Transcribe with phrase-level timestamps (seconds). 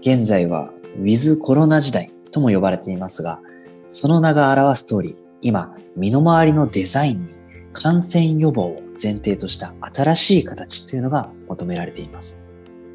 [0.00, 3.40] 現在はウィズコロナ時代とも呼ばれていますが、
[3.90, 7.28] その名が表す通り、今、身の回りのデザインに
[7.72, 12.40] 感染予防を前提とした新しい形というのが求められています。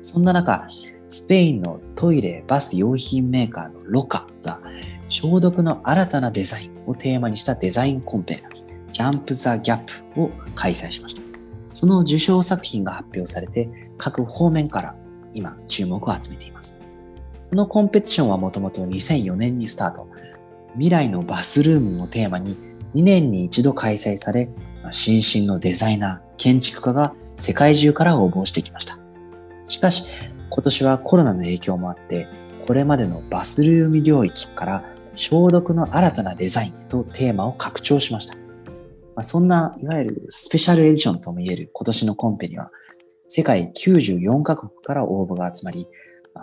[0.02, 0.68] そんな中、
[1.08, 4.60] スペインのトイレ、バス用品メーカーのロカが
[5.08, 8.44] 消毒の新たなデザインをテーマにしたデザインコンペ、
[8.92, 11.22] ジャンプ・ザ・ギャップを開催しました。
[11.74, 14.96] その受賞作品が発表されて、各方面から
[15.34, 16.80] 今注目を集めています。
[17.50, 20.08] このコンペティションはもともと2004年にスタート。
[20.74, 22.58] 未来のバスルームをテーマに
[22.96, 24.50] 2年に一度開催され、
[24.92, 28.98] 新進のデザイナー、建築家が世界中から応募してきました。
[29.68, 30.10] しかし、
[30.50, 32.28] 今年はコロナの影響もあって、
[32.66, 34.84] これまでのバスルーム領域から
[35.16, 38.36] 消毒の新たなデザインとテーマを拡張しました。
[39.16, 42.72] ま、そんないわゆるスペシャルエディションともいえる今年のコンペには、
[43.28, 45.88] 世界94カ国から応募が集まり、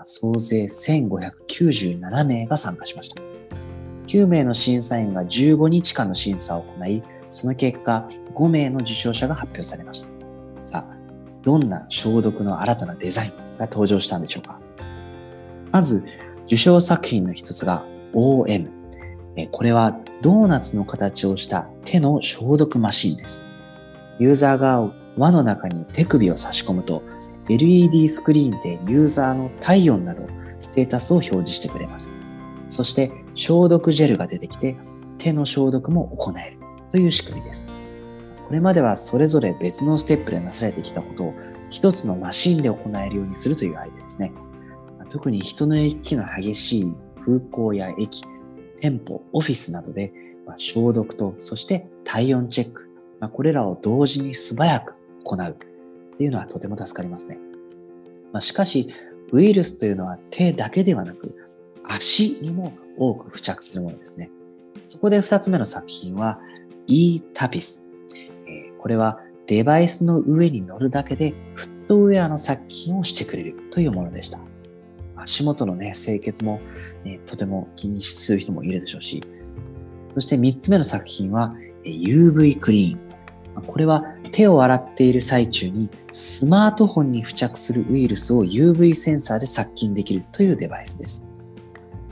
[0.04, 3.22] 総勢1597名が参加しました。
[4.06, 10.08] 9名の審査員が15日間の審査を行い、その結果、5名の受賞者が発表されました。
[10.62, 10.96] さあ、
[11.42, 14.60] どんな消毒の新たなデザインが登場したんでしょうか
[15.70, 16.04] まず、
[16.46, 18.68] 受賞作品の一つが OM。
[19.50, 23.46] これはドーナツの形をした手の消毒マシンです。
[24.18, 27.02] ユーザーが輪の中に手首を差し込むと
[27.54, 30.26] LED スクリーンでユーザーの体温など
[30.60, 32.14] ステータスを表示してくれます。
[32.68, 34.76] そして消毒ジェルが出てきて
[35.18, 36.58] 手の消毒も行える
[36.90, 37.68] という仕組みです。
[38.46, 41.34] これまではそれぞれ別のステップでなされてきたことを
[41.70, 44.32] 一つのマシンで行えるようにするというアイデアですね。
[45.08, 46.92] 特に人の行き来の激しい
[47.24, 48.22] 空港や駅、
[48.80, 50.12] 店舗、オフィスなどで
[50.56, 52.88] 消毒とそして体温チェック、
[53.32, 54.94] これらを同時に素早く
[55.24, 55.56] 行う
[56.22, 57.36] っていうのはとても助かりますね。
[58.32, 58.88] ましかし、
[59.32, 61.34] ウイルスというのは手だけではなく
[61.82, 64.30] 足にも多く付着するものですね。
[64.86, 66.38] そこで二つ目の作品は
[66.86, 67.82] e-tapis。
[68.78, 69.18] これは
[69.48, 74.38] デバイスの上に乗るだけでフットウェアの殺菌をしてくれるというものでした。
[75.16, 76.60] 足元のね、清潔も、
[77.02, 79.24] ね、とても気にする人もいるでしょうし、
[80.10, 83.62] そして三つ目の作品は UV クリーン。
[83.66, 91.28] これは手を洗っている最中にスマートフォンに付着するウイルスを UV センサーで殺菌できるというデバイスです。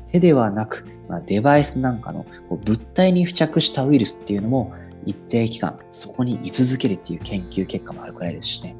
[0.06, 4.72] 手ではなく、まあ、デバイスなんかの物体に付着したウイルスっていうのも
[5.06, 8.76] 一定期間そこに居続けるっていう研究結果もあるくらいですしね。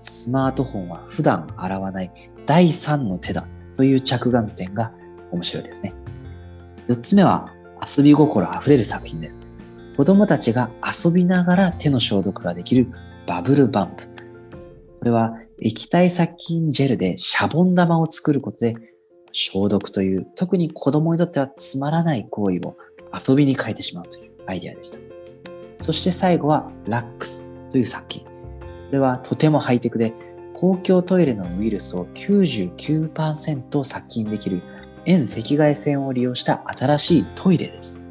[0.00, 2.10] スマートフォンは普段洗わない
[2.46, 4.92] 第三の手だという着眼点が
[5.30, 5.94] 面白いですね。
[6.88, 7.52] 四つ目は
[7.96, 9.38] 遊び心あふれる作品です。
[10.00, 12.90] 子供たちが遊びながら手の消毒ができる
[13.26, 14.04] バブルバンプ。
[14.98, 18.76] これは液体殺菌ジェルでシャボン玉を作ることで
[19.30, 22.78] 消毒という特に子供にとってはつまらない行為を
[23.12, 24.98] 遊びに変えてしまうというアイデアでした。
[25.80, 28.24] そして最後はラックスという殺菌。
[28.24, 28.30] こ
[28.92, 30.14] れはとてもハイテクで
[30.54, 34.62] 公共トイレのウイルスを99%殺菌できる
[35.04, 38.09] 遠赤外線を利用した新しいトイレです。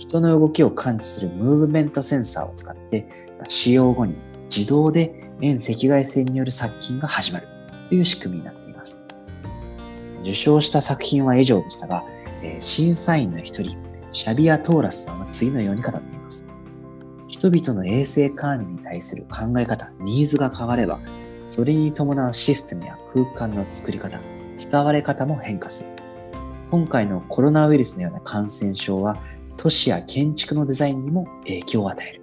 [0.00, 3.06] 人の動きを感知するムーブメントセンサーを使って
[3.48, 7.46] 使用後に自動で遠赤外線による殺菌が始まる
[7.90, 9.02] という仕組みになっています。
[10.22, 12.02] 受賞した作品は以上でしたが、
[12.58, 13.76] 審査員の一人、
[14.10, 16.48] シャビア・トーラスさんは次のように語っています。
[17.28, 20.98] 人々の衛生管理に対する考え方、ニーズが変われば、
[21.46, 24.18] それに伴うシステムや空間の作り方、
[24.56, 25.90] 使われ方も変化する。
[26.70, 29.18] 今回のコロナウイルスのような感染症は、
[29.60, 32.22] 都市や建築のデザインにも影響を与える。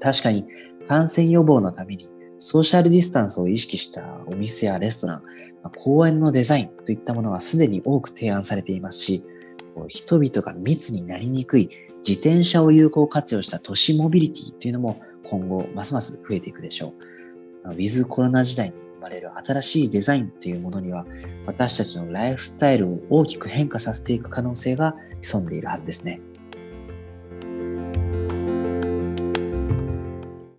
[0.00, 0.44] 確かに、
[0.88, 2.08] 感染予防のために
[2.40, 5.22] ソーシャルディスタンスを意識したお店やレストラン、
[5.76, 9.24] 公園のデザインといったものがすでに多く提案されていますし、
[9.86, 11.70] 人々が密になりにくい
[12.06, 16.94] 自転車を有効活用した都市モビリティというのも今後ますます増えていくでしょ
[17.64, 17.70] う。
[17.70, 21.06] ウィズコロナ時代に生まれる新しいデザインというものには、
[21.46, 26.20] 私たちのライフスタイルを大きく変化させていく可能性が潜んでいるはずですね。